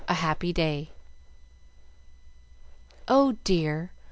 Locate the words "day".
0.51-0.89